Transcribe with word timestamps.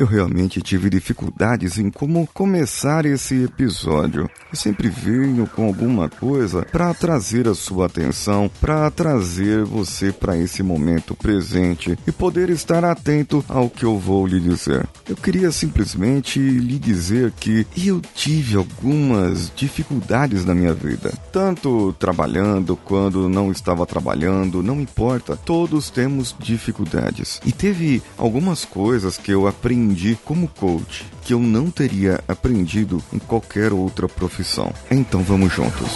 eu 0.00 0.06
realmente 0.06 0.62
tive 0.62 0.88
dificuldades 0.88 1.76
em 1.76 1.90
como 1.90 2.26
começar 2.32 3.04
esse 3.04 3.44
episódio. 3.44 4.30
Eu 4.50 4.56
sempre 4.56 4.88
venho 4.88 5.46
com 5.46 5.66
alguma 5.66 6.08
coisa 6.08 6.62
para 6.72 6.94
trazer 6.94 7.46
a 7.46 7.54
sua 7.54 7.84
atenção, 7.84 8.50
para 8.62 8.90
trazer 8.90 9.62
você 9.62 10.10
para 10.10 10.38
esse 10.38 10.62
momento 10.62 11.14
presente 11.14 11.98
e 12.06 12.10
poder 12.10 12.48
estar 12.48 12.82
atento 12.82 13.44
ao 13.46 13.68
que 13.68 13.84
eu 13.84 13.98
vou 13.98 14.26
lhe 14.26 14.40
dizer. 14.40 14.88
Eu 15.06 15.16
queria 15.16 15.52
simplesmente 15.52 16.38
lhe 16.38 16.78
dizer 16.78 17.30
que 17.32 17.66
eu 17.76 18.00
tive 18.14 18.56
algumas 18.56 19.52
dificuldades 19.54 20.46
na 20.46 20.54
minha 20.54 20.72
vida, 20.72 21.12
tanto 21.30 21.94
trabalhando 21.98 22.74
quando 22.74 23.28
não 23.28 23.52
estava 23.52 23.84
trabalhando, 23.84 24.62
não 24.62 24.80
importa, 24.80 25.36
todos 25.36 25.90
temos 25.90 26.34
dificuldades. 26.38 27.38
E 27.44 27.52
teve 27.52 28.02
algumas 28.16 28.64
coisas 28.64 29.18
que 29.18 29.30
eu 29.30 29.46
aprendi 29.46 29.89
como 30.24 30.48
coach 30.48 31.06
que 31.22 31.34
eu 31.34 31.40
não 31.40 31.70
teria 31.70 32.20
aprendido 32.26 33.02
em 33.12 33.18
qualquer 33.18 33.72
outra 33.72 34.08
profissão. 34.08 34.72
Então 34.90 35.22
vamos 35.22 35.52
juntos. 35.52 35.88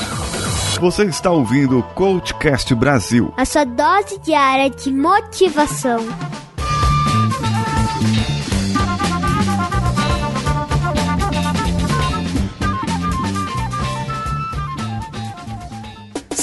Você 0.80 1.04
está 1.04 1.30
ouvindo 1.30 1.78
o 1.78 1.82
Coachcast 1.82 2.74
Brasil. 2.74 3.32
A 3.36 3.44
sua 3.44 3.64
dose 3.64 4.18
diária 4.18 4.70
de 4.70 4.92
motivação. 4.92 6.04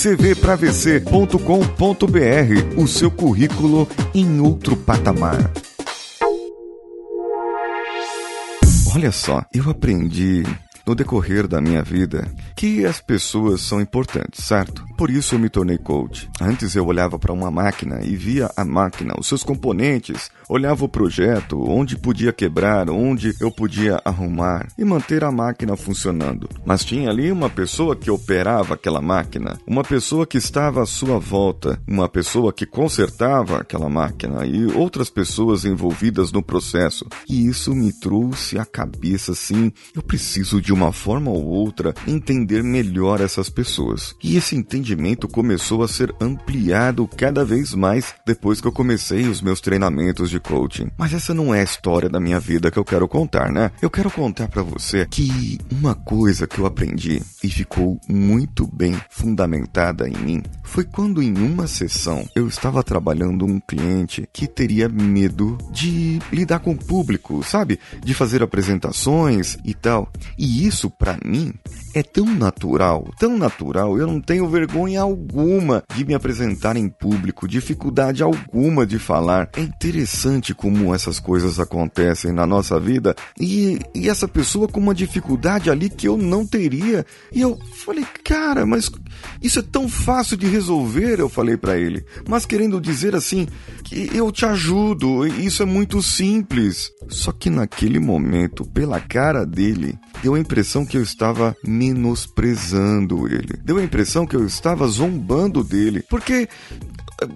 cvpravc.com.br, 0.02 2.82
o 2.82 2.88
seu 2.88 3.12
currículo 3.12 3.88
em 4.16 4.40
outro 4.40 4.76
patamar. 4.76 5.52
Olha 8.94 9.12
só, 9.12 9.46
eu 9.54 9.70
aprendi 9.70 10.44
no 10.86 10.96
decorrer 10.96 11.48
da 11.48 11.62
minha 11.62 11.84
vida 11.84 12.30
que 12.56 12.86
as 12.86 13.00
pessoas 13.00 13.62
são 13.62 13.82
importantes, 13.82 14.46
certo? 14.46 14.84
Por 14.98 15.10
isso 15.10 15.36
eu 15.36 15.40
me 15.40 15.50
tornei 15.50 15.78
coach. 15.78 16.30
Antes 16.40 16.76
eu 16.76 16.86
olhava 16.86 17.18
para 17.18 17.34
uma 17.34 17.50
máquina 17.50 18.02
e 18.04 18.16
via 18.16 18.52
a 18.56 18.64
máquina, 18.64 19.16
os 19.18 19.28
seus 19.28 19.44
componentes, 19.44 20.30
olhava 20.48 20.86
o 20.86 20.90
projeto, 20.90 21.60
onde 21.68 21.98
podia 21.98 22.32
quebrar, 22.32 22.90
onde 22.90 23.34
eu 23.40 23.52
podia 23.52 24.02
arrumar 24.06 24.68
e 24.78 24.86
manter 24.86 25.24
a 25.24 25.32
máquina 25.32 25.76
funcionando. 25.76 26.50
Mas 26.66 26.86
tinha 26.86 27.10
ali 27.10 27.32
uma 27.32 27.50
pessoa 27.50 27.96
que 27.96 28.12
operava 28.12 28.76
aquela 28.76 29.02
máquina, 29.02 29.58
uma 29.66 29.84
pessoa 29.84 30.28
que 30.28 30.38
estava 30.38 30.84
à 30.84 30.86
sua 30.86 31.18
volta, 31.18 31.82
uma 31.88 32.08
pessoa 32.08 32.54
que 32.54 32.66
consertava 32.66 33.58
aquela 33.58 33.90
máquina 33.90 34.46
e 34.46 34.66
outras 34.66 35.10
pessoas 35.10 35.66
envolvidas 35.66 36.32
no 36.32 36.44
processo. 36.44 37.08
E 37.30 37.48
isso 37.48 37.74
me 37.74 37.92
trouxe 37.92 38.60
à 38.60 38.66
cabeça 38.66 39.32
assim, 39.32 39.72
eu 39.96 40.02
preciso 40.02 40.62
de 40.62 40.71
uma 40.72 40.92
forma 40.92 41.32
ou 41.32 41.46
outra 41.46 41.94
entender 42.08 42.64
melhor 42.64 43.22
essas 43.22 43.50
pessoas. 43.50 44.16
E 44.24 44.38
esse 44.38 44.56
entendimento 44.56 44.82
entendimento 44.82 45.28
começou 45.28 45.84
a 45.84 45.88
ser 45.88 46.14
ampliado 46.20 47.08
cada 47.08 47.46
vez 47.46 47.74
mais 47.74 48.14
depois 48.26 48.60
que 48.60 48.68
eu 48.68 48.72
comecei 48.72 49.28
os 49.28 49.42
meus 49.42 49.62
treinamentos 49.62 50.30
de 50.30 50.40
coaching. 50.40 50.90
Mas 50.98 51.14
essa 51.14 51.34
não 51.34 51.54
é 51.54 51.62
a 51.62 51.64
história 51.64 52.10
da 52.10 52.20
minha 52.20 52.40
vida 52.40 52.72
que 52.72 52.78
eu 52.78 52.84
quero 52.84 53.08
contar, 53.08 53.52
né? 53.52 53.72
Eu 53.82 53.90
quero 53.90 54.10
contar 54.10 54.48
para 54.48 54.64
você 54.64 55.06
que 55.06 55.60
uma 55.72 55.96
coisa 55.96 56.48
que 56.48 56.60
eu 56.60 56.66
aprendi 56.66 57.22
e 57.44 57.50
ficou 57.50 58.00
muito 58.08 58.68
bem 58.68 58.96
fundamentada 59.10 60.08
em 60.08 60.18
mim 60.18 60.44
foi 60.64 60.84
quando 60.84 61.22
em 61.22 61.34
uma 61.38 61.68
sessão 61.68 62.28
eu 62.36 62.48
estava 62.48 62.84
trabalhando 62.84 63.46
um 63.46 63.60
cliente 63.60 64.28
que 64.32 64.48
teria 64.48 64.88
medo 64.88 65.58
de 65.72 66.20
lidar 66.32 66.60
com 66.60 66.72
o 66.72 66.78
público, 66.78 67.44
sabe? 67.44 67.80
De 68.04 68.14
fazer 68.14 68.42
apresentações 68.42 69.58
e 69.64 69.74
tal. 69.74 70.12
E 70.38 70.61
isso 70.66 70.90
para 70.90 71.18
mim 71.26 71.54
é 71.94 72.04
tão 72.04 72.26
natural, 72.26 73.10
tão 73.20 73.38
natural, 73.38 73.98
eu 73.98 74.08
não 74.08 74.20
tenho 74.20 74.48
vergonha 74.48 75.02
alguma 75.02 75.84
de 75.96 76.06
me 76.06 76.14
apresentar 76.14 76.76
em 76.76 76.88
público, 76.88 77.48
dificuldade 77.48 78.24
alguma 78.24 78.86
de 78.86 79.00
falar. 79.00 79.50
É 79.56 79.62
interessante 79.62 80.54
como 80.54 80.94
essas 80.94 81.20
coisas 81.20 81.60
acontecem 81.60 82.32
na 82.32 82.46
nossa 82.46 82.80
vida 82.80 83.16
e, 83.40 83.80
e 83.94 84.10
essa 84.10 84.28
pessoa 84.28 84.68
com 84.68 84.80
uma 84.80 84.96
dificuldade 84.96 85.70
ali 85.70 85.90
que 85.90 86.08
eu 86.08 86.18
não 86.18 86.46
teria. 86.46 87.06
E 87.32 87.42
eu 87.42 87.58
falei, 87.86 88.06
cara, 88.24 88.66
mas 88.66 88.90
isso 89.42 89.60
é 89.60 89.64
tão 89.64 89.90
fácil 89.90 90.38
de 90.38 90.48
resolver, 90.48 91.20
eu 91.20 91.30
falei 91.30 91.58
para 91.58 91.78
ele. 91.78 92.06
Mas 92.28 92.46
querendo 92.46 92.80
dizer 92.80 93.16
assim, 93.16 93.48
que 93.84 94.10
eu 94.14 94.32
te 94.32 94.46
ajudo, 94.46 95.26
isso 95.28 95.64
é 95.64 95.66
muito 95.66 96.02
simples. 96.02 96.92
Só 97.10 97.32
que 97.32 97.50
naquele 97.50 98.00
momento, 98.00 98.66
pela 98.66 99.00
cara 99.00 99.46
dele, 99.46 99.98
deu 100.22 100.36
a 100.36 100.40
impressão 100.40 100.86
que 100.86 100.98
eu 100.98 101.04
estava 101.04 101.56
menosprezando 101.82 103.28
ele. 103.28 103.58
Deu 103.64 103.78
a 103.78 103.84
impressão 103.84 104.28
que 104.28 104.36
eu 104.36 104.46
estava 104.46 104.86
zombando 104.88 105.64
dele. 105.64 106.04
Porque 106.08 106.48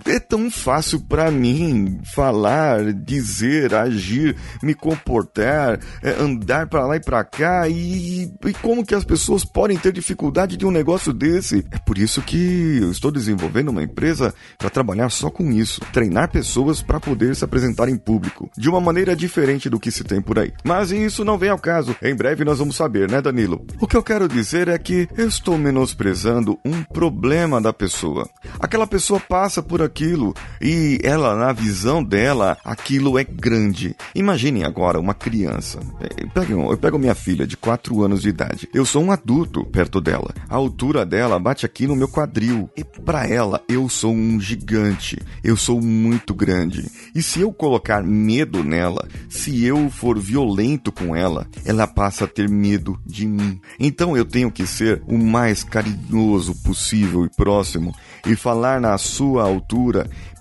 é 0.06 0.20
tão 0.20 0.50
fácil 0.50 1.00
para 1.00 1.30
mim 1.30 2.00
falar, 2.04 2.94
dizer, 2.94 3.74
agir, 3.74 4.36
me 4.62 4.74
comportar, 4.74 5.80
é, 6.02 6.12
andar 6.20 6.68
para 6.68 6.86
lá 6.86 6.96
e 6.96 7.00
para 7.00 7.24
cá 7.24 7.68
e, 7.70 8.32
e, 8.46 8.54
como 8.62 8.86
que 8.86 8.96
as 8.96 9.04
pessoas 9.04 9.46
podem 9.46 9.78
ter 9.78 9.92
dificuldade 9.92 10.58
de 10.58 10.66
um 10.66 10.72
negócio 10.72 11.14
desse? 11.14 11.66
É 11.72 11.78
por 11.78 11.98
isso 11.98 12.22
que 12.22 12.80
eu 12.82 12.92
estou 12.92 13.12
desenvolvendo 13.12 13.70
uma 13.70 13.84
empresa 13.84 14.34
para 14.58 14.70
trabalhar 14.70 15.10
só 15.10 15.30
com 15.30 15.52
isso, 15.52 15.82
treinar 15.94 16.32
pessoas 16.32 16.82
para 16.82 17.00
poder 17.00 17.36
se 17.36 17.44
apresentar 17.44 17.88
em 17.90 17.98
público 17.98 18.50
de 18.58 18.70
uma 18.70 18.82
maneira 18.82 19.16
diferente 19.16 19.70
do 19.70 19.80
que 19.80 19.92
se 19.92 20.04
tem 20.04 20.22
por 20.22 20.40
aí. 20.40 20.52
Mas 20.64 20.92
isso 20.92 21.24
não 21.24 21.38
vem 21.38 21.50
ao 21.50 21.60
caso. 21.60 21.96
Em 22.02 22.16
breve 22.16 22.44
nós 22.44 22.60
vamos 22.60 22.76
saber, 22.76 23.10
né, 23.10 23.22
Danilo? 23.22 23.66
O 23.80 23.88
que 23.88 23.96
eu 23.96 24.04
quero 24.04 24.28
dizer 24.28 24.68
é 24.68 24.78
que 24.78 25.08
eu 25.18 25.28
estou 25.28 25.58
menosprezando 25.58 26.58
um 26.66 26.84
problema 26.84 27.62
da 27.62 27.72
pessoa. 27.72 28.28
Aquela 28.60 28.88
pessoa 28.88 29.20
passa 29.20 29.62
por 29.62 29.75
por 29.76 29.82
aquilo 29.82 30.34
e 30.62 31.00
ela, 31.04 31.36
na 31.36 31.52
visão 31.52 32.02
dela, 32.02 32.58
aquilo 32.64 33.20
é 33.20 33.26
grande. 33.26 33.94
Imaginem 34.16 34.64
agora 34.64 35.02
uma 35.02 35.14
criança. 35.14 35.82
É, 36.00 36.24
eu 36.24 36.78
pego, 36.78 36.98
minha 36.98 37.14
filha 37.14 37.46
de 37.46 37.58
4 37.58 38.02
anos 38.02 38.22
de 38.22 38.30
idade. 38.30 38.70
Eu 38.74 38.86
sou 38.86 39.04
um 39.04 39.12
adulto 39.12 39.66
perto 39.66 40.00
dela. 40.00 40.34
A 40.48 40.56
altura 40.56 41.06
dela 41.06 41.38
bate 41.38 41.66
aqui 41.66 41.86
no 41.86 41.96
meu 41.96 42.08
quadril. 42.08 42.70
E 42.78 42.86
para 42.86 43.28
ela, 43.28 43.62
eu 43.68 43.90
sou 43.90 44.14
um 44.14 44.40
gigante. 44.40 45.22
Eu 45.44 45.58
sou 45.58 45.82
muito 45.82 46.34
grande. 46.34 46.90
E 47.14 47.22
se 47.22 47.42
eu 47.42 47.52
colocar 47.52 48.02
medo 48.02 48.64
nela, 48.64 49.06
se 49.30 49.66
eu 49.66 49.90
for 49.90 50.18
violento 50.18 50.90
com 50.90 51.14
ela, 51.14 51.46
ela 51.66 51.86
passa 51.86 52.24
a 52.24 52.28
ter 52.28 52.48
medo 52.48 52.98
de 53.06 53.28
mim. 53.28 53.60
Então 53.78 54.16
eu 54.16 54.24
tenho 54.24 54.50
que 54.50 54.66
ser 54.66 55.04
o 55.06 55.18
mais 55.18 55.66
carinhoso 55.66 56.56
possível 56.64 57.26
e 57.26 57.30
próximo 57.30 57.94
e 58.26 58.36
falar 58.38 58.80
na 58.80 58.98
sua 58.98 59.44
altura 59.44 59.65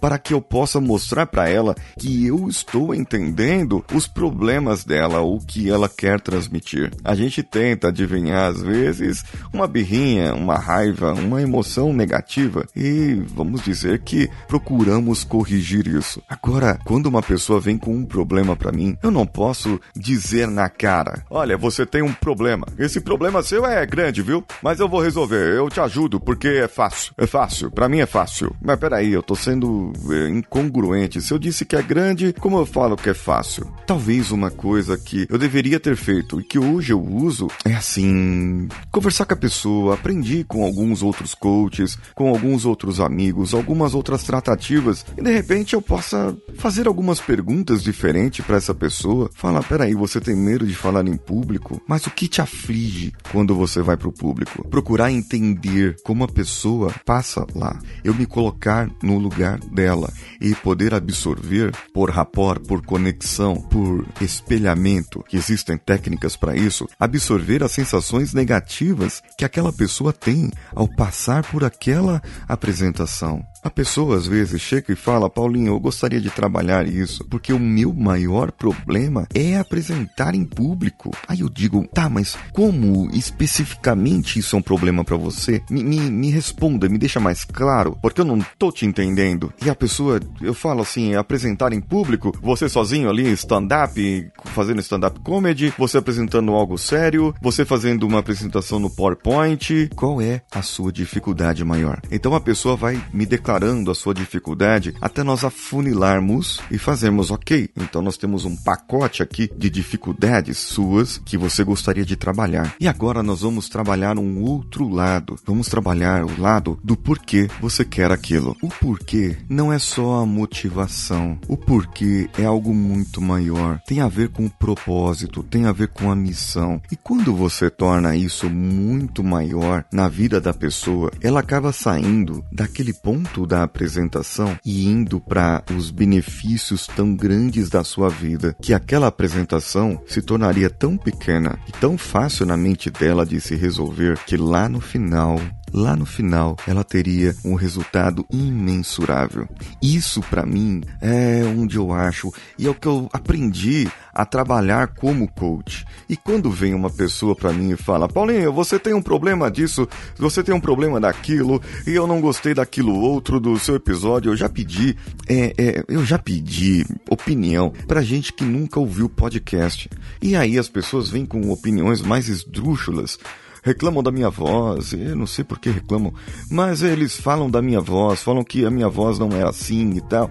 para 0.01 0.19
que 0.19 0.35
eu 0.35 0.41
possa 0.41 0.81
mostrar 0.81 1.27
para 1.27 1.49
ela 1.49 1.75
que 1.99 2.27
eu 2.27 2.49
estou 2.49 2.95
entendendo 2.95 3.85
os 3.93 4.07
problemas 4.07 4.85
dela, 4.85 5.21
o 5.21 5.39
que 5.39 5.71
ela 5.71 5.89
quer 5.89 6.21
transmitir. 6.21 6.93
A 7.03 7.15
gente 7.15 7.43
tenta 7.43 7.89
adivinhar 7.89 8.51
às 8.51 8.61
vezes 8.61 9.25
uma 9.53 9.67
birrinha, 9.67 10.35
uma 10.35 10.57
raiva, 10.57 11.12
uma 11.15 11.41
emoção 11.41 11.93
negativa 11.93 12.67
e 12.77 13.15
vamos 13.35 13.62
dizer 13.62 14.01
que 14.01 14.29
procuramos 14.47 15.25
corrigir 15.25 15.87
isso. 15.87 16.23
Agora, 16.29 16.79
quando 16.85 17.06
uma 17.06 17.23
pessoa 17.23 17.61
vem 17.61 17.79
com 17.79 17.95
um 17.95 18.05
problema 18.05 18.55
para 18.55 18.73
mim, 18.73 18.97
eu 19.03 19.11
não 19.11 19.27
posso 19.27 19.81
dizer 19.97 20.49
na 20.49 20.69
cara: 20.69 21.25
"Olha, 21.31 21.56
você 21.56 21.87
tem 21.87 22.03
um 22.03 22.12
problema. 22.12 22.67
Esse 22.79 23.01
problema 23.01 23.43
seu 23.43 23.65
é 23.65 23.85
grande, 23.87 24.23
viu? 24.23 24.45
Mas 24.62 24.81
eu 24.81 24.89
vou 24.89 25.01
resolver. 25.01 25.56
Eu 25.56 25.69
te 25.69 25.81
ajudo 25.81 26.21
porque 26.21 26.49
é 26.49 26.69
fácil. 26.69 27.15
É 27.17 27.27
fácil. 27.27 27.71
Para 27.71 27.89
mim 27.89 28.01
é 28.01 28.06
fácil." 28.06 28.55
Mas 28.61 28.79
peraí, 28.79 29.14
eu 29.15 29.23
tô 29.23 29.35
sendo 29.35 29.93
é, 30.11 30.29
incongruente. 30.29 31.21
Se 31.21 31.33
eu 31.33 31.39
disse 31.39 31.65
que 31.65 31.77
é 31.77 31.83
grande, 31.83 32.33
como 32.33 32.59
eu 32.59 32.67
falo 32.67 32.97
que 32.97 33.11
é 33.11 33.15
fácil? 33.15 33.67
Talvez 33.87 34.31
uma 34.31 34.51
coisa 34.51 34.97
que 34.97 35.27
eu 35.29 35.39
deveria 35.39 35.81
ter 35.81 35.97
feito 35.97 36.41
e 36.41 36.44
que 36.44 36.59
hoje 36.59 36.93
eu 36.93 37.03
uso 37.03 37.49
é 37.65 37.75
assim: 37.75 38.69
conversar 38.91 39.25
com 39.25 39.35
a 39.35 39.37
pessoa. 39.37 39.94
Aprendi 39.94 40.44
com 40.44 40.65
alguns 40.65 41.03
outros 41.03 41.35
coaches, 41.35 41.99
com 42.15 42.29
alguns 42.29 42.65
outros 42.65 43.00
amigos, 43.00 43.55
algumas 43.55 43.94
outras 43.94 44.23
tratativas 44.23 45.05
e 45.17 45.23
de 45.23 45.33
repente 45.33 45.75
eu 45.75 45.83
possa 45.83 46.37
fazer 46.56 46.87
algumas 46.87 47.21
perguntas 47.21 47.83
diferentes 47.83 48.44
para 48.44 48.56
essa 48.56 48.75
pessoa. 48.75 49.31
Falar: 49.35 49.62
peraí, 49.62 49.94
você 49.94 50.21
tem 50.21 50.37
medo 50.37 50.67
de 50.67 50.75
falar 50.75 51.06
em 51.06 51.17
público? 51.17 51.81
Mas 51.87 52.06
o 52.06 52.11
que 52.11 52.29
te 52.29 52.41
aflige 52.41 53.12
quando 53.31 53.55
você 53.55 53.81
vai 53.81 53.97
para 53.97 54.09
o 54.09 54.12
público? 54.12 54.67
Procurar 54.69 55.11
entender 55.11 55.97
como 56.05 56.25
a 56.25 56.29
pessoa 56.29 56.93
passa 57.05 57.47
lá. 57.55 57.79
Eu 58.03 58.15
me 58.15 58.27
colocar 58.27 58.88
no 59.02 59.19
lugar 59.19 59.58
dela 59.61 60.12
e 60.41 60.55
poder 60.55 60.94
absorver 60.94 61.73
por 61.93 62.11
rapport, 62.11 62.61
por 62.67 62.85
conexão, 62.85 63.56
por 63.56 64.06
espelhamento, 64.20 65.23
que 65.29 65.37
existem 65.37 65.76
técnicas 65.76 66.37
para 66.37 66.56
isso, 66.56 66.88
absorver 66.99 67.62
as 67.62 67.73
sensações 67.73 68.32
negativas 68.32 69.23
que 69.37 69.44
aquela 69.44 69.73
pessoa 69.73 70.12
tem 70.12 70.50
ao 70.75 70.88
passar 70.88 71.44
por 71.44 71.64
aquela 71.64 72.23
apresentação. 72.49 73.44
A 73.64 73.70
pessoa 73.70 74.19
às 74.19 74.26
vezes 74.26 74.61
chega 74.61 74.93
e 74.93 74.96
fala: 74.96 75.31
Paulinho, 75.31 75.72
eu 75.72 75.81
gostaria 75.81 76.20
de 76.20 76.28
trabalhar 76.28 76.87
isso, 76.87 77.25
porque 77.25 77.50
o 77.50 77.58
meu 77.58 77.94
maior 77.94 78.52
problema 78.52 79.26
é 79.34 79.56
apresentar 79.56 80.34
em 80.34 80.44
público. 80.44 81.11
Aí 81.26 81.40
eu 81.40 81.49
digo: 81.49 81.88
tá, 81.88 82.11
mas 82.11 82.37
como 82.52 83.08
especificamente 83.11 84.38
isso 84.38 84.55
é 84.55 84.58
um 84.58 84.62
problema 84.62 85.02
para 85.02 85.16
você? 85.16 85.62
Me, 85.70 85.82
me, 85.82 85.99
me 85.99 86.31
responda, 86.31 86.90
me 86.90 86.99
deixa 86.99 87.19
mais 87.19 87.43
claro, 87.43 87.96
porque 88.02 88.20
eu 88.20 88.25
não 88.26 88.38
tô 88.58 88.70
te 88.70 88.84
entendendo. 88.84 89.50
E 89.64 89.70
a 89.70 89.75
pessoa, 89.75 90.20
eu 90.43 90.52
falo 90.52 90.82
assim: 90.82 91.14
apresentar 91.14 91.72
em 91.72 91.81
público, 91.81 92.37
você 92.43 92.69
sozinho 92.69 93.08
ali, 93.08 93.32
stand-up, 93.32 94.31
fazendo 94.55 94.81
stand-up 94.81 95.21
comedy, 95.21 95.75
você 95.77 95.99
apresentando 95.99 96.53
algo 96.53 96.79
sério, 96.79 97.35
você 97.43 97.65
fazendo 97.65 98.06
uma 98.06 98.21
apresentação 98.21 98.79
no 98.79 98.89
PowerPoint. 98.89 99.91
Qual 99.95 100.21
é 100.21 100.43
a 100.51 100.62
sua 100.62 100.93
dificuldade 100.93 101.65
maior? 101.65 102.01
Então 102.11 102.35
a 102.35 102.41
pessoa 102.41 102.77
vai 102.77 103.03
me 103.12 103.27
declarando 103.27 103.91
a 103.91 103.95
sua 103.95 104.15
dificuldade 104.15 104.95
até 105.01 105.23
nós 105.23 105.45
afunilarmos 105.45 106.61
e 106.71 106.79
fazermos 106.79 107.31
ok. 107.31 107.69
Então 107.77 108.01
nós 108.01 108.17
temos 108.17 108.45
um 108.45 108.56
pacote 108.56 109.23
aqui 109.23 109.51
de 109.56 109.69
dificuldades 109.69 110.59
suas 110.59 111.19
que 111.19 111.37
você 111.37 111.65
gostaria 111.65 112.05
de 112.05 112.17
trabalhar. 112.17 112.75
E 112.81 112.87
agora 112.87 113.23
nós 113.23 113.43
vamos 113.43 113.69
trabalhar 113.69 114.19
um 114.19 114.43
outro 114.43 114.89
lado. 114.89 115.37
Vamos 115.45 115.69
trabalhar 115.69 116.25
o 116.25 116.41
lado 116.41 116.79
do 116.83 116.97
porquê 116.97 117.49
você 117.61 117.85
quer 117.85 118.12
aquilo. 118.12 118.57
O 118.62 118.69
porquê 118.69 119.37
não 119.49 119.73
é 119.73 119.79
só 119.79 120.21
a 120.21 120.27
motivação. 120.27 121.39
O 121.49 121.57
porquê 121.57 122.29
é 122.39 122.45
algo 122.45 122.73
muito 122.73 123.21
maior. 123.21 123.81
Tem 123.87 124.00
a 124.00 124.09
ver 124.09 124.29
com 124.29 124.44
o 124.46 124.50
propósito, 124.50 125.43
tem 125.43 125.67
a 125.67 125.73
ver 125.73 125.88
com 125.88 126.11
a 126.11 126.17
missão. 126.17 126.81
E 126.91 126.96
quando 126.96 127.35
você 127.35 127.70
torna 127.70 128.17
isso 128.17 128.49
muito 128.49 129.23
maior 129.23 129.85
na 129.93 130.08
vida 130.08 130.41
da 130.41 130.52
pessoa, 130.52 131.11
ela 131.20 131.41
acaba 131.41 131.73
saindo 131.73 132.44
daquele 132.52 132.93
ponto 132.93 133.46
da 133.46 133.62
apresentação 133.62 134.58
e 134.64 134.87
indo 134.87 135.20
para 135.20 135.62
os 135.76 135.91
benefícios 135.91 136.87
tão 136.87 137.14
grandes 137.14 137.69
da 137.69 137.85
sua 137.85 138.08
vida 138.08 138.56
que 138.61 138.75
aquela 138.75 139.06
apresentação 139.06 140.00
se 140.06 140.23
tornaria 140.23 140.70
tão 140.70 140.97
pequena 140.97 141.58
e 141.69 141.73
tão 141.73 141.97
fácil 141.99 142.47
na 142.47 142.56
mente 142.56 142.90
dela 142.90 143.25
de 143.25 143.40
se 143.40 143.55
resolver 143.55 144.19
que 144.26 144.37
lá 144.37 144.69
no 144.69 144.81
final 144.81 145.38
lá 145.75 145.97
no 145.97 146.06
final 146.06 146.56
ela 146.69 146.85
teria 146.85 147.35
um 147.44 147.55
resultado 147.55 148.25
imensurável. 148.31 149.49
Isso 149.82 150.21
para 150.23 150.47
mim 150.47 150.82
é 151.00 151.43
onde 151.44 151.76
eu 151.76 151.93
acho 151.93 152.32
e 152.56 152.67
é 152.67 152.71
o 152.71 152.75
que 152.75 152.87
eu 152.87 153.09
aprendi 153.12 153.88
a 154.15 154.25
trabalhar 154.25 154.94
como 154.94 155.26
coach. 155.26 155.85
E 156.09 156.17
quando 156.17 156.49
vem 156.49 156.73
uma 156.73 156.88
pessoa 156.88 157.35
para 157.35 157.53
mim 157.53 157.73
e 157.73 157.76
fala: 157.76 158.09
"Paulinho, 158.09 158.53
você 158.53 158.79
tem 158.79 158.94
um 158.94 159.03
problema 159.03 159.50
disso, 159.50 159.88
você 160.17 160.43
tem 160.43 160.55
um 160.55 160.61
problema 160.61 161.00
daquilo, 161.00 161.61
e 161.85 161.91
eu 161.91 162.06
não 162.06 162.21
gostei 162.21 162.55
daquilo 162.55 162.94
outro 162.94 163.41
do 163.41 163.59
seu 163.59 163.75
episódio", 163.75 164.31
eu 164.31 164.37
já 164.37 164.49
pedi, 164.49 164.97
é, 165.29 165.53
é, 165.59 165.85
eu 165.88 166.05
já 166.05 166.19
pedi 166.19 166.87
opinião 167.11 167.73
pra 167.88 168.03
gente 168.03 168.32
que 168.32 168.44
nunca 168.44 168.79
ouviu 168.79 169.09
podcast. 169.09 169.91
E 170.23 170.37
aí 170.37 170.56
as 170.56 170.69
pessoas 170.69 171.09
vêm 171.09 171.26
com 171.26 171.50
opiniões 171.50 172.00
mais 172.00 172.29
esdrúxulas 172.29 173.19
reclamam 173.64 174.02
da 174.02 174.12
minha 174.12 174.28
voz, 174.28 174.93
eu 174.93 175.16
não 175.16 175.26
sei 175.26 175.43
por 175.43 175.58
que 175.58 175.70
reclamam, 175.70 176.12
mas 176.50 176.82
eles 176.82 177.16
falam 177.16 177.50
da 177.50 177.62
minha 177.62 177.81
voz, 177.81 178.22
falam 178.22 178.44
que 178.44 178.64
a 178.64 178.70
minha 178.70 178.88
voz 178.88 179.19
não 179.19 179.31
é 179.31 179.43
assim 179.43 179.90
e 179.96 180.00
tal. 180.02 180.31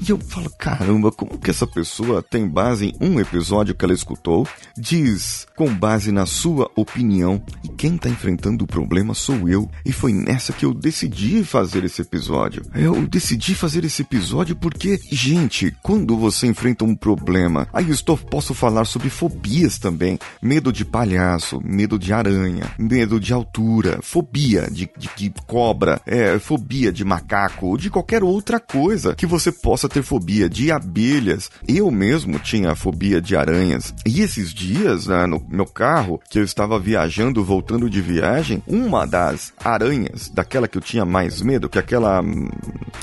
E 0.00 0.10
eu 0.10 0.18
falo, 0.18 0.50
caramba, 0.58 1.12
como 1.12 1.38
que 1.38 1.50
essa 1.50 1.66
pessoa 1.66 2.22
tem 2.22 2.48
base 2.48 2.94
em 2.98 3.08
um 3.08 3.20
episódio 3.20 3.74
que 3.74 3.84
ela 3.84 3.92
escutou, 3.92 4.48
diz 4.76 5.46
com 5.54 5.72
base 5.72 6.10
na 6.10 6.24
sua 6.24 6.70
opinião, 6.74 7.42
e 7.62 7.68
quem 7.68 7.96
está 7.96 8.08
enfrentando 8.08 8.64
o 8.64 8.66
problema 8.66 9.12
sou 9.12 9.48
eu. 9.48 9.70
E 9.84 9.92
foi 9.92 10.12
nessa 10.14 10.52
que 10.52 10.64
eu 10.64 10.72
decidi 10.72 11.44
fazer 11.44 11.84
esse 11.84 12.00
episódio. 12.00 12.62
Eu 12.74 13.06
decidi 13.06 13.54
fazer 13.54 13.84
esse 13.84 14.02
episódio 14.02 14.56
porque, 14.56 14.98
gente, 15.10 15.76
quando 15.82 16.16
você 16.16 16.46
enfrenta 16.46 16.84
um 16.84 16.96
problema, 16.96 17.68
aí 17.72 17.88
eu 17.88 17.94
estou, 17.94 18.16
posso 18.16 18.54
falar 18.54 18.86
sobre 18.86 19.10
fobias 19.10 19.78
também. 19.78 20.18
Medo 20.40 20.72
de 20.72 20.84
palhaço, 20.84 21.60
medo 21.62 21.98
de 21.98 22.12
aranha, 22.12 22.61
medo 22.78 23.18
de 23.20 23.32
altura, 23.32 23.98
fobia 24.02 24.68
de, 24.70 24.90
de, 24.96 25.10
de 25.16 25.32
cobra, 25.46 26.00
é, 26.06 26.38
fobia 26.38 26.92
de 26.92 27.04
macaco, 27.04 27.66
ou 27.66 27.76
de 27.76 27.90
qualquer 27.90 28.22
outra 28.22 28.58
coisa 28.58 29.14
que 29.14 29.26
você 29.26 29.50
possa 29.50 29.88
ter 29.88 30.02
fobia 30.02 30.48
de 30.48 30.70
abelhas. 30.70 31.50
Eu 31.66 31.90
mesmo 31.90 32.38
tinha 32.38 32.74
fobia 32.74 33.20
de 33.20 33.36
aranhas. 33.36 33.94
E 34.06 34.20
esses 34.20 34.52
dias, 34.52 35.06
né, 35.06 35.26
no 35.26 35.44
meu 35.48 35.66
carro, 35.66 36.20
que 36.30 36.38
eu 36.38 36.44
estava 36.44 36.78
viajando, 36.78 37.44
voltando 37.44 37.88
de 37.90 38.00
viagem, 38.00 38.62
uma 38.66 39.06
das 39.06 39.52
aranhas, 39.62 40.28
daquela 40.28 40.68
que 40.68 40.78
eu 40.78 40.82
tinha 40.82 41.04
mais 41.04 41.42
medo, 41.42 41.68
que 41.68 41.78
é 41.78 41.80
aquela 41.80 42.20
hum, 42.20 42.48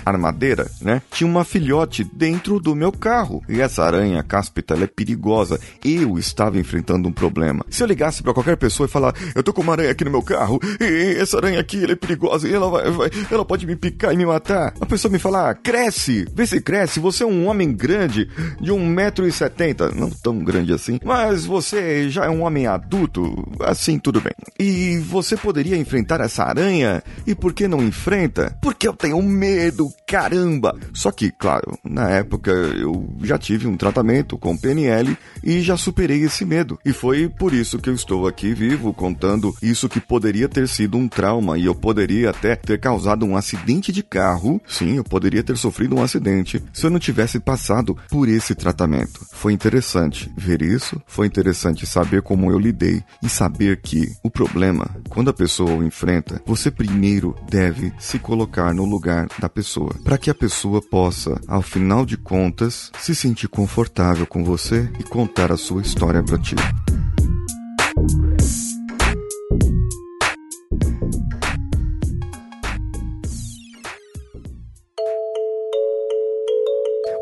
armadeira, 0.06 0.70
né, 0.82 1.02
tinha 1.12 1.30
uma 1.30 1.44
filhote 1.44 2.04
dentro 2.04 2.60
do 2.60 2.76
meu 2.76 2.92
carro. 2.92 3.44
E 3.48 3.62
essa 3.62 3.84
aranha 3.84 4.24
cáspita, 4.24 4.76
é 4.76 4.88
perigosa. 4.88 5.60
Eu 5.84 6.18
estava 6.18 6.60
enfrentando 6.60 7.08
um 7.08 7.12
problema. 7.12 7.66
Se 7.70 7.84
eu 7.84 7.88
ligasse 7.88 8.22
para 8.22 8.34
qualquer 8.34 8.58
pessoa 8.58 8.88
e 8.88 8.92
falar, 8.92 9.14
eu 9.36 9.44
tô 9.44 9.49
com 9.54 9.62
uma 9.62 9.74
aranha 9.74 9.92
aqui 9.92 10.06
no 10.06 10.12
meu 10.12 10.22
carro, 10.22 10.60
e 10.80 11.16
essa 11.20 11.38
aranha 11.38 11.60
aqui, 11.60 11.84
ela 11.84 11.94
é 11.94 11.96
perigosa, 11.96 12.48
e 12.48 12.54
ela 12.54 12.70
vai, 12.70 12.90
vai 12.92 13.10
ela 13.30 13.46
pode 13.46 13.66
me 13.66 13.76
picar 13.76 14.14
e 14.14 14.18
me 14.18 14.26
matar. 14.26 14.74
A 14.80 14.86
pessoa 14.86 15.12
me 15.12 15.20
falar, 15.20 15.56
cresce, 15.56 16.26
vê 16.34 16.46
se 16.46 16.62
cresce 16.62 17.00
você 17.00 17.24
é 17.24 17.26
um 17.26 17.48
homem 17.48 17.74
grande 17.74 18.30
de 18.60 18.72
1,70m, 18.72 19.94
não 19.94 20.10
tão 20.10 20.40
grande 20.40 20.74
assim, 20.74 21.00
mas 21.04 21.46
você 21.46 22.10
já 22.10 22.26
é 22.26 22.30
um 22.30 22.44
homem 22.44 22.68
adulto, 22.68 23.48
assim 23.62 23.98
tudo 23.98 24.22
bem. 24.22 24.34
E 24.60 24.98
você 25.00 25.38
poderia 25.38 25.78
enfrentar 25.78 26.22
essa 26.22 26.44
aranha? 26.44 27.02
E 27.26 27.34
por 27.34 27.54
que 27.54 27.68
não 27.68 27.82
enfrenta? 27.84 28.58
Porque 28.62 28.88
eu 28.88 28.94
tenho 28.94 29.22
medo, 29.22 29.90
caramba! 30.08 30.76
Só 30.94 31.12
que, 31.12 31.32
claro, 31.32 31.78
na 31.84 32.10
época 32.10 32.52
eu 32.52 33.08
já 33.24 33.38
tive 33.38 33.68
um 33.68 33.78
tratamento 33.78 34.38
com 34.38 34.58
PNL 34.58 35.18
e 35.44 35.62
já 35.62 35.78
superei 35.78 36.24
esse 36.24 36.46
medo. 36.46 36.78
E 36.86 36.92
foi 36.92 37.30
por 37.30 37.54
isso 37.54 37.80
que 37.80 37.90
eu 37.90 37.96
estou 37.96 38.28
aqui 38.28 38.54
vivo 38.54 38.94
contando 38.94 39.39
isso 39.62 39.90
que 39.90 40.00
poderia 40.00 40.48
ter 40.48 40.68
sido 40.68 40.98
um 40.98 41.08
trauma 41.08 41.58
e 41.58 41.66
eu 41.66 41.76
poderia 41.76 42.30
até 42.30 42.56
ter 42.56 42.80
causado 42.80 43.26
um 43.26 43.36
acidente 43.36 43.92
de 43.92 44.04
carro. 44.04 44.62
Sim, 44.68 44.98
eu 44.98 45.04
poderia 45.04 45.44
ter 45.44 45.58
sofrido 45.58 45.96
um 45.96 46.04
acidente 46.04 46.62
se 46.74 46.86
eu 46.86 46.90
não 46.90 47.00
tivesse 47.00 47.40
passado 47.40 47.98
por 48.10 48.28
esse 48.28 48.54
tratamento. 48.54 49.26
Foi 49.32 49.54
interessante 49.54 50.32
ver 50.38 50.62
isso, 50.62 51.02
foi 51.08 51.28
interessante 51.28 51.86
saber 51.86 52.22
como 52.22 52.52
eu 52.52 52.60
lidei 52.60 53.04
e 53.24 53.30
saber 53.30 53.82
que 53.82 54.08
o 54.24 54.30
problema, 54.30 54.90
quando 55.10 55.30
a 55.30 55.34
pessoa 55.34 55.72
o 55.72 55.84
enfrenta, 55.84 56.42
você 56.46 56.70
primeiro 56.70 57.36
deve 57.50 57.94
se 58.00 58.20
colocar 58.20 58.74
no 58.74 58.86
lugar 58.86 59.28
da 59.40 59.50
pessoa, 59.50 59.94
para 60.04 60.18
que 60.18 60.30
a 60.30 60.36
pessoa 60.36 60.82
possa, 60.82 61.40
ao 61.48 61.62
final 61.62 62.06
de 62.06 62.18
contas, 62.18 62.92
se 63.00 63.16
sentir 63.16 63.48
confortável 63.48 64.26
com 64.26 64.44
você 64.44 64.90
e 65.00 65.04
contar 65.04 65.52
a 65.52 65.58
sua 65.58 65.82
história 65.82 66.24
para 66.24 66.38
ti. 66.38 66.56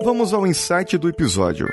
Vamos 0.07 0.33
ao 0.33 0.47
insight 0.47 0.97
do 0.97 1.09
episódio. 1.09 1.67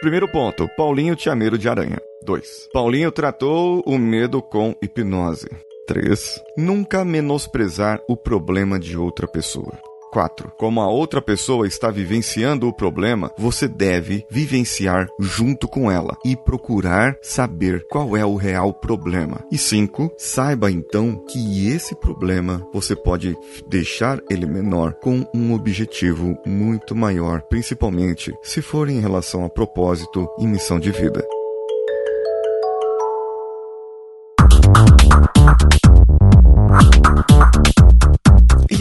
Primeiro 0.00 0.26
ponto: 0.26 0.66
Paulinho 0.74 1.14
tinha 1.14 1.36
medo 1.36 1.58
de 1.58 1.68
aranha. 1.68 2.00
2. 2.24 2.70
Paulinho 2.72 3.12
tratou 3.12 3.82
o 3.84 3.98
medo 3.98 4.40
com 4.40 4.74
hipnose. 4.80 5.50
3. 5.86 6.40
Nunca 6.56 7.04
menosprezar 7.04 8.00
o 8.08 8.16
problema 8.16 8.80
de 8.80 8.96
outra 8.96 9.28
pessoa. 9.28 9.78
4. 10.12 10.52
Como 10.58 10.80
a 10.80 10.88
outra 10.88 11.22
pessoa 11.22 11.66
está 11.66 11.90
vivenciando 11.90 12.68
o 12.68 12.72
problema, 12.72 13.32
você 13.38 13.66
deve 13.66 14.26
vivenciar 14.30 15.08
junto 15.18 15.66
com 15.66 15.90
ela 15.90 16.16
e 16.22 16.36
procurar 16.36 17.16
saber 17.22 17.86
qual 17.90 18.14
é 18.16 18.24
o 18.24 18.36
real 18.36 18.74
problema. 18.74 19.42
E 19.50 19.56
5. 19.56 20.12
Saiba 20.18 20.70
então 20.70 21.16
que 21.26 21.68
esse 21.68 21.94
problema 21.94 22.62
você 22.72 22.94
pode 22.94 23.34
deixar 23.66 24.20
ele 24.28 24.44
menor 24.44 24.94
com 24.94 25.26
um 25.34 25.54
objetivo 25.54 26.36
muito 26.46 26.94
maior, 26.94 27.40
principalmente 27.42 28.34
se 28.42 28.60
for 28.60 28.90
em 28.90 29.00
relação 29.00 29.44
a 29.44 29.48
propósito 29.48 30.28
e 30.38 30.46
missão 30.46 30.78
de 30.78 30.90
vida. 30.90 31.26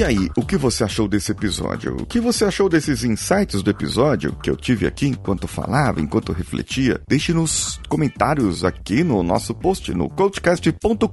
E 0.01 0.03
aí, 0.03 0.29
o 0.35 0.43
que 0.43 0.57
você 0.57 0.83
achou 0.83 1.07
desse 1.07 1.31
episódio? 1.31 1.95
O 1.95 2.07
que 2.07 2.19
você 2.19 2.43
achou 2.43 2.67
desses 2.67 3.03
insights 3.03 3.61
do 3.61 3.69
episódio 3.69 4.35
que 4.41 4.49
eu 4.49 4.55
tive 4.55 4.87
aqui 4.87 5.05
enquanto 5.05 5.47
falava, 5.47 6.01
enquanto 6.01 6.33
refletia? 6.33 6.99
Deixe 7.07 7.31
nos 7.31 7.79
comentários 7.87 8.65
aqui 8.65 9.03
no 9.03 9.21
nosso 9.21 9.53
post 9.53 9.93
no 9.93 10.09
coachcast.com.br. 10.09 11.05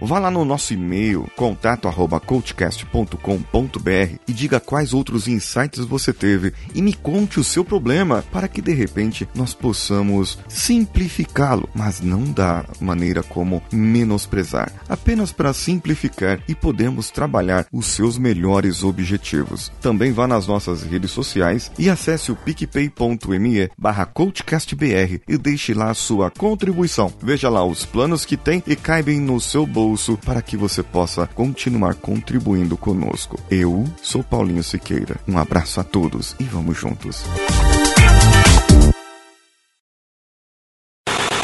Vá 0.00 0.20
lá 0.20 0.30
no 0.30 0.44
nosso 0.44 0.72
e-mail 0.72 1.28
contato@coachcast.com.br 1.34 4.18
e 4.28 4.32
diga 4.32 4.60
quais 4.60 4.94
outros 4.94 5.26
insights 5.26 5.84
você 5.84 6.12
teve 6.12 6.54
e 6.72 6.80
me 6.80 6.94
conte 6.94 7.40
o 7.40 7.44
seu 7.44 7.64
problema 7.64 8.22
para 8.30 8.46
que 8.46 8.62
de 8.62 8.72
repente 8.72 9.28
nós 9.34 9.52
possamos 9.52 10.38
simplificá-lo, 10.46 11.68
mas 11.74 12.00
não 12.00 12.22
da 12.22 12.64
maneira 12.80 13.20
como 13.20 13.60
menosprezar, 13.72 14.72
apenas 14.88 15.32
para 15.32 15.52
simplificar 15.52 16.38
e 16.46 16.54
podermos 16.54 17.10
trabalhar 17.10 17.31
trabalhar 17.32 17.66
os 17.72 17.86
seus 17.86 18.18
melhores 18.18 18.84
objetivos. 18.84 19.72
Também 19.80 20.12
vá 20.12 20.28
nas 20.28 20.46
nossas 20.46 20.82
redes 20.82 21.10
sociais 21.10 21.72
e 21.78 21.88
acesse 21.88 22.30
o 22.30 22.36
picpay.me 22.36 23.70
barra 23.78 24.04
coachcastbr 24.04 25.22
e 25.26 25.38
deixe 25.38 25.72
lá 25.72 25.94
sua 25.94 26.30
contribuição. 26.30 27.10
Veja 27.22 27.48
lá 27.48 27.64
os 27.64 27.86
planos 27.86 28.26
que 28.26 28.36
tem 28.36 28.62
e 28.66 28.76
caibem 28.76 29.18
no 29.18 29.40
seu 29.40 29.66
bolso 29.66 30.18
para 30.26 30.42
que 30.42 30.58
você 30.58 30.82
possa 30.82 31.26
continuar 31.26 31.94
contribuindo 31.94 32.76
conosco. 32.76 33.40
Eu 33.50 33.84
sou 34.02 34.22
Paulinho 34.22 34.62
Siqueira. 34.62 35.16
Um 35.26 35.38
abraço 35.38 35.80
a 35.80 35.84
todos 35.84 36.36
e 36.38 36.44
vamos 36.44 36.76
juntos. 36.76 37.24